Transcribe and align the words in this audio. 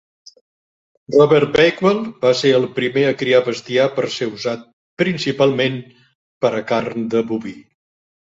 Robert 1.15 1.51
Bakewell 1.57 1.99
va 2.23 2.29
ser 2.39 2.53
el 2.59 2.63
primer 2.79 3.03
a 3.09 3.11
criar 3.19 3.43
bestiar 3.49 3.85
per 3.99 4.07
ser 4.15 4.29
usat 4.39 4.65
principalment 5.03 5.79
per 6.47 6.51
a 6.61 6.65
carn 6.73 7.05
de 7.15 7.25
boví. 7.33 7.55